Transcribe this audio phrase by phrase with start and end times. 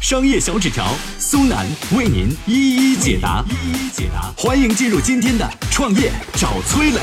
[0.00, 0.86] 商业小纸条，
[1.18, 4.32] 苏南为您一一解答，一一解答。
[4.34, 7.00] 欢迎进入今天的创业找崔磊。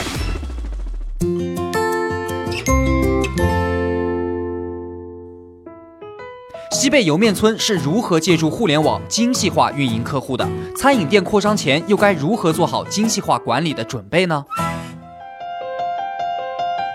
[6.72, 10.50] 西贝莜面村是如何借助互联网精细化运营客户的？
[10.76, 14.44] 餐饮店扩张前又该如何做好精细化管理的准备呢？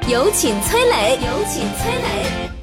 [0.09, 2.62] 有请崔磊，有请崔磊。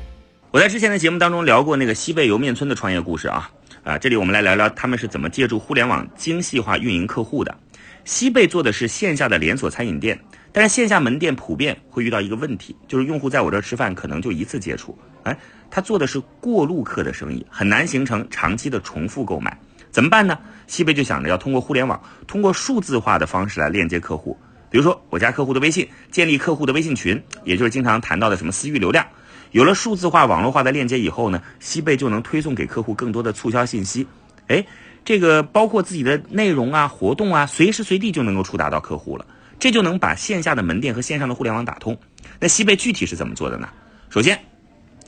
[0.52, 3.52] 我在之前的节目当中聊过那个西贝莜面村的创业故事啊，
[3.84, 7.56] 啊，这里我们来聊聊他们是怎么借助互联网精细化运营客户的。
[8.04, 10.20] 西贝做的是线下的连锁餐饮店，
[10.52, 15.38] 但是线下门店普遍会遇到一个问题，就是用户在我这儿吃饭可能就一次接触，哎，
[15.70, 19.56] 他做的是过路客的生意，很难形成长期的重复购买，
[19.92, 20.36] 怎么办呢？
[20.66, 24.36] 西贝就想着要通过互联网，通过数字化的方式来链接客户，
[24.72, 29.06] 比如说我加客户的微信，建立客户的微信群，也就是经常谈到的什么私域流量。
[29.52, 34.06] 有了数字化、网络化的链接以后呢，西贝就能推送给客户更多的促销信息。
[34.48, 34.66] 哎，
[35.04, 39.26] 这个包括自己的内容啊、活动啊，随时随地就能够触达到客户了。
[39.60, 41.98] 这就能把线下的门店和线上的互联网打通。
[42.40, 43.68] 那西贝具体是怎么做的呢？
[44.10, 44.40] 首先，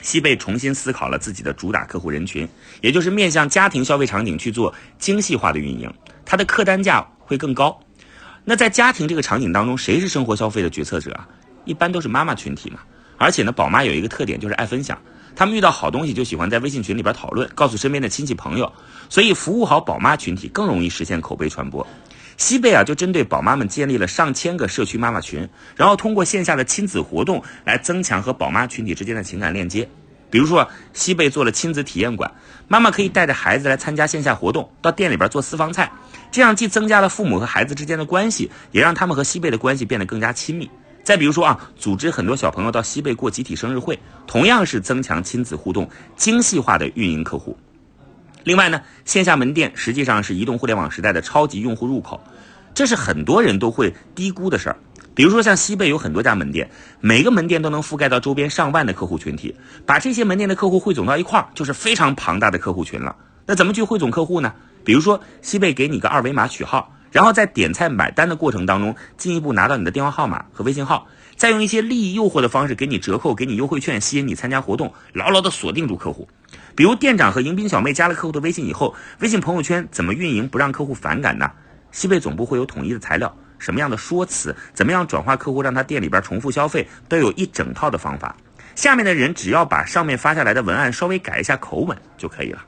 [0.01, 2.45] 西贝重新思考了自己的主打客户人群，
[2.81, 5.89] 也就是面向家庭消费场景去做精细化的运营，
[6.25, 7.79] 它的客单价会更高。
[8.43, 11.27] 那在家庭这个场景当中，谁是生活消费的决策者啊？
[11.63, 12.79] 一般都是妈妈群体嘛。
[13.21, 14.99] 而且呢，宝妈有一个特点就是爱分享，
[15.35, 18.73] 他们遇到好东西就喜欢在微信群里边讨论，告诉身边的亲戚朋友，
[19.09, 21.85] 所以服务好宝妈群体更容易实现口碑传播。
[22.37, 29.87] 西贝啊，就针对宝妈们建立了上千个社区妈妈群，然后通过线下的亲子活动来增强和宝妈群体之间的情感链接。
[30.31, 32.31] 比如说，西贝做了亲子体验馆，
[32.67, 35.91] 妈妈可以带着孩子来参加线下活动，到店里边做私房菜，
[36.31, 40.67] 这样既增加了父母和孩子之间的关系，也让他们和西贝的关系变得更加亲密。
[41.03, 47.57] 再比如说啊，组织很多小朋友到西贝过集体生日会，同样是增强亲子互动、精细化的运营客户。
[48.43, 52.21] 另外呢，线下门店实际上是移动互联网时代的超级用户入口，
[52.73, 54.77] 这是很多人都会低估的事儿。
[55.13, 56.69] 比如说像西贝有很多家门店，
[56.99, 63.15] 每个门店都能覆盖到周边上万的客户群体，把这些门店的客户汇总到一块儿，就是非常庞大的客户群了。
[63.45, 64.53] 那怎么去汇总客户呢？
[64.83, 66.93] 比如说西贝给你个二维码取号。
[67.11, 76.27] 然后在点菜买单的过程当中，进一步拿到你的电话号码和微信号，再用一些利益诱惑的方式给你折扣、给你优惠券，吸引你参加活动，牢牢的锁定住客户。
[76.75, 81.51] 比如店长和迎宾小妹加了客户的微信以后，微信朋友圈怎么运营不让客户反感呢？
[81.91, 88.35] 西贝总部会有统一的材料，什么样的说辞，怎么样转化客户让他店里边重复消费，都有一整套的方法。
[88.73, 92.63] 下面的人只要把上面发下来的文案稍微改一下口吻就可以了。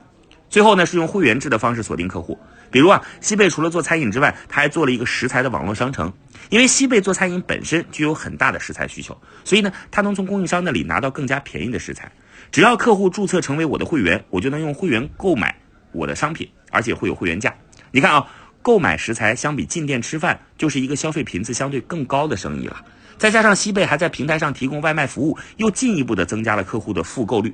[0.50, 2.38] 最后呢，是用会员制的方式锁定客户。
[2.74, 6.12] 比如啊，西贝除了做餐饮之外，他还做了一个食材的网络商城。
[6.50, 12.12] 因为西贝做餐饮本身具有很大的食材需求，所以呢，他能从供应商那里拿到更加便宜的食材。
[12.52, 15.56] 只要客户注册成为我的会员，我就能用会员购买
[15.92, 17.54] 我的商品，而且会有会员价。
[17.92, 18.26] 你看啊，
[18.64, 22.84] 购买食材相比进店吃饭，就是一个消费频次相对更高的生意了。
[23.20, 27.54] 再加上西贝还在平台上提供外卖服务，又进一步的增加了客户的复购率。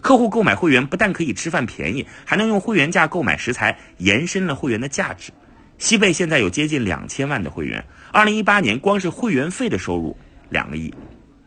[0.00, 5.32] 客户购买会员不但可以吃饭便宜，还能用会员价购买食材，延伸了会员的价值。
[5.78, 10.16] 西贝现在有接近两千万的会员，二零一八年光是会员费的收入
[10.48, 10.92] 两个亿。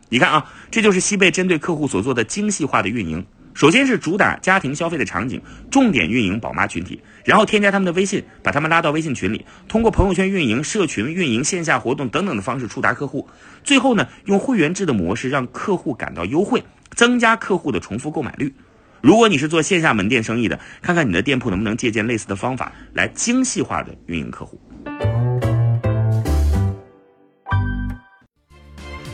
[0.09, 3.25] 你看啊，这就是西贝针对客户所做的精细化的运营。
[3.53, 13.27] 首先是主打家庭消费的场景，重点运营宝妈群体，然后添加他们的微信，把他们拉到微信群里，通过朋友圈运营、社群运营、线下活动等等的方式触达客户。
[13.63, 16.63] 最后呢，用会员制的模式让客户感到优惠。
[16.95, 18.53] 增加客户的重复购买率。
[19.01, 24.61] 如果你是做线下门店生意的，看看你的店铺能不能借鉴类似的方法来精细化的运营客户。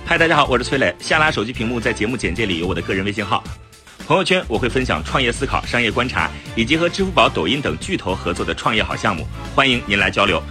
[0.06, 0.94] 嗨，大家好，我是崔磊。
[1.00, 3.44] 下拉手机屏幕，在节目简介里有我的个人微信号。
[4.06, 10.42] 朋友圈我会分享创业思考、商业观察，以及和支付宝、抖音等巨头合作的创业好项目，欢迎您来交流。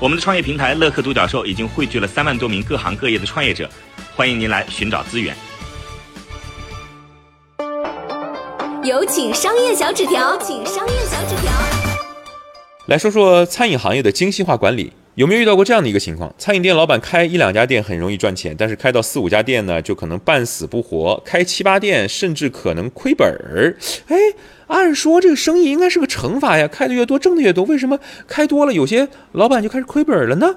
[0.00, 3.70] 我们的创业平台乐客独角兽已经汇聚了三万多名各行各业的创业者，
[4.16, 5.34] 欢迎您来寻找资源。
[8.84, 11.50] 有请商业小纸条，请商业小纸条。
[12.84, 16.34] 来说说餐饮行业的精细化管理，有没有遇到过这样的一个情况？
[16.36, 23.74] 餐饮店老板开一两家店很容易赚钱，但是开到四五家店呢，就可能半死不活；开七八店甚至可能亏本儿。
[24.08, 24.16] 哎，
[24.66, 27.98] 按说这个生意应该是个乘法呀，开的越多挣的越多，为什么
[28.28, 30.56] 开多了有些老板就开始亏本了呢？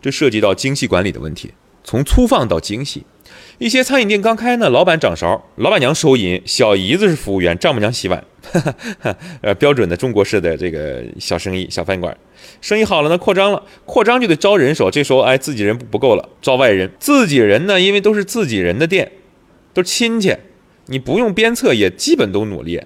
[0.00, 1.52] 这涉及到精细管理的问题，
[1.84, 3.04] 从粗放到精细。
[3.58, 8.22] 一些餐饮店刚开呢，老板掌勺，老板娘收银，小姨子是服务员，丈母娘洗碗，
[9.40, 12.16] 呃，标准的中国式的这个小生意、小饭馆。
[12.60, 14.90] 生意好了呢，扩张了，扩张就得招人手。
[14.90, 16.90] 这时候，哎，自己人不够了，招外人。
[16.98, 19.10] 自己人呢，因为都是自己人的店，
[19.72, 20.36] 都是亲戚，
[20.86, 22.80] 你不用鞭策，也基本都努力。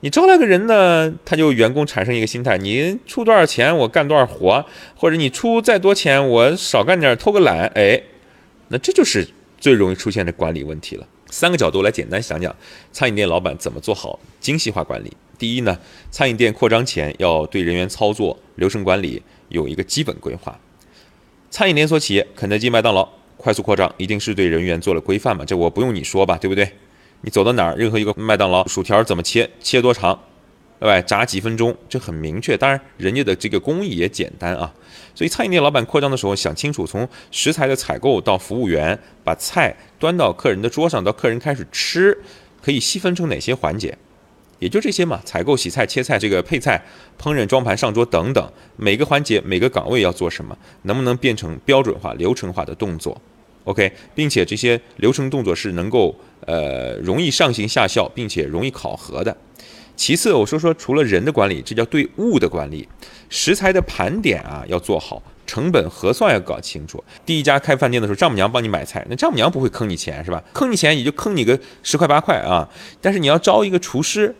[0.00, 4.62] 你招来个人呢，他就员工产生一个心态：你出多少钱，我干多少活；
[4.94, 7.66] 或者你出再多钱，我少干点，偷个懒。
[7.74, 8.02] 哎，
[8.68, 9.26] 那这就是
[9.66, 11.04] 最容易出现的管理问题了。
[11.28, 12.54] 三个角度来简单讲讲
[12.92, 15.12] 餐饮店老板怎么做好精细化管理。
[15.36, 15.76] 第一呢，
[16.08, 20.56] 餐饮店扩张前要对人员操作、流程管理有一个基本规划。
[21.50, 25.44] 餐饮连锁企业，肯德基、麦当劳快速扩张，一定是对人员做了规范嘛？
[25.44, 26.70] 这我不用你说吧，对不对？
[27.22, 30.20] 你走到哪儿，任何一个麦当劳薯条怎么切，切多长，
[30.78, 31.00] 对吧？
[31.00, 32.56] 炸几分钟，这很明确。
[32.56, 34.72] 当然，人家的这个工艺也简单啊。
[35.14, 42.16] 所以，餐饮店老板扩张的时候，想清楚，从食材的采购到服务员把菜端到客人的桌上，到客人开始吃，
[42.62, 43.96] 可以细分成哪些环节？
[44.58, 46.82] 也就这些嘛，采购、洗菜、切菜、这个配菜、
[47.20, 53.20] 烹饪、装盘、上桌等等，每个环节、每个岗位要做什么，能不能变成标准化、流程化的动作
[53.64, 56.14] ？OK，并且这些流程动作是能够
[56.46, 59.36] 呃容易上行下效，并且容易考核的。
[59.96, 62.86] 其次，我说说除了人的管理，这叫对物的管理，
[63.28, 65.22] 食材的盘点啊要做好。
[65.46, 67.02] 成本核算要搞清楚。
[67.24, 70.42] 第一家开饭店的时候，丈母娘帮你买菜，那丈母娘不会坑你钱是吧？
[70.52, 72.68] 坑你钱也就坑你个十块八块啊。
[73.00, 74.34] 但是你要招一个厨师，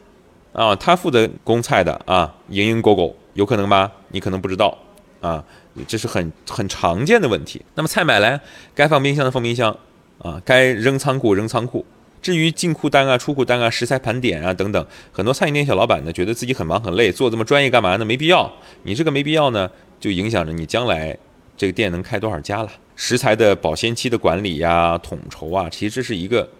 [0.53, 3.93] 啊，他负责供菜的啊，蝇营狗苟，有可能吧？
[4.09, 4.77] 你可能不知道
[5.21, 5.45] 啊，
[5.87, 7.65] 这是很很常见的问题。
[7.77, 8.41] 那么菜买来，
[8.75, 9.79] 该放冰箱的放冰箱，
[10.19, 11.87] 啊，该扔仓库扔仓库。
[12.27, 18.05] 至于进库单啊、出库单啊、食材盘点啊等等，很多餐饮店小老板呢，觉得自己很忙很累，做这么专业干嘛呢？
[18.05, 18.53] 没必要。
[18.83, 19.71] 你这个没必要呢，
[20.01, 21.17] 就影响着你将来
[21.57, 22.73] 这个店能开多少家了。
[22.97, 26.51] 食材的保鲜期的管理呀、统筹啊，其实这是一个，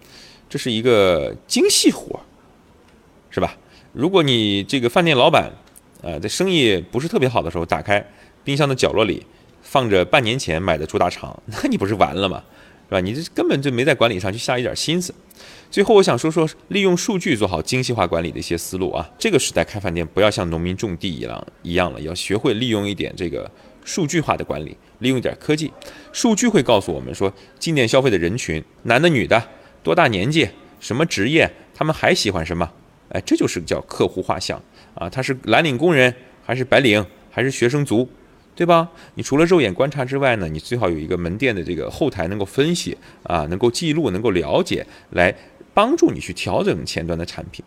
[0.47, 2.17] 这是一个精细活，
[3.29, 3.57] 是吧？
[3.91, 5.51] 如果你这个饭店老板，
[6.01, 8.01] 呃，在生意不是特别好的时候，打开
[8.45, 9.21] 冰箱的角落里
[9.61, 12.41] 放着半年前买的猪大肠， 那你不是完了吗？
[12.87, 13.01] 是吧？
[13.01, 15.13] 你这根本就没在管理上去下一点心思。
[15.69, 19.07] 最后，我想说说利用数据做好精细化管理的一些思路啊。
[19.19, 23.49] 这个时代开饭店不要像农民种地一样一样了，要学会利用一点这个
[23.83, 25.71] 数据化的管理，利用一点科技。
[26.11, 29.41] 数据会告诉我们说，进店消费的人群，男的、女的，
[29.83, 30.47] 多大年纪，
[30.79, 32.71] 什么职业，他们还喜欢什么？
[33.09, 34.61] 哎，这就是叫客户画像
[34.95, 35.09] 啊。
[35.09, 36.13] 他是蓝领工人，
[36.43, 38.09] 还是白领，还是学生族？
[38.55, 38.89] 对吧？
[39.13, 45.31] 你除了肉眼观察之外呢，你最好有一个门店的这个后台能够分析啊，能够记录，能够了解，来
[45.77, 47.63] 帮助你去调整前端的产品。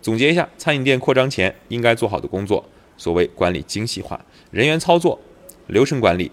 [0.00, 2.64] 总结一下，餐饮店扩张前应该做好的工作：
[2.96, 5.20] 所谓管理精细化，人员操作、
[5.66, 6.30] 流程管理、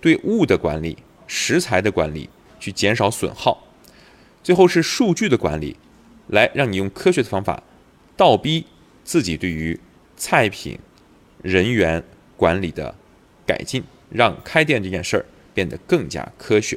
[0.00, 0.98] 对物的管理、
[1.28, 3.64] 食材的管理，去减少损耗。
[4.42, 5.76] 最后是数据的管理，
[6.26, 7.62] 来让你用科学的方法
[8.16, 8.66] 倒逼
[9.04, 9.78] 自己对于
[10.16, 10.76] 菜品、
[11.42, 12.02] 人员
[12.36, 12.92] 管理的。
[13.46, 15.24] 改进，让开店这件事儿
[15.54, 16.76] 变得更加科学。